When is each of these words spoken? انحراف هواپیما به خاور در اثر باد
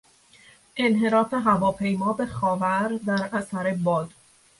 انحراف 0.77 1.33
هواپیما 1.33 2.13
به 2.13 2.25
خاور 2.25 2.87
در 3.07 3.29
اثر 3.35 3.73
باد 3.73 4.09